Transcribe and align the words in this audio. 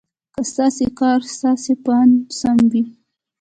که 0.33 0.41
ستاسې 0.51 0.85
کار 0.99 1.19
ستاسې 1.35 1.71
په 1.83 1.91
اند 1.99 2.15
سم 2.39 2.57
وي. 2.71 2.83